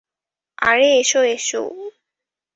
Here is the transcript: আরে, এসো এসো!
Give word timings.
আরে, 0.61 0.87
এসো 1.01 1.19
এসো! 1.35 1.61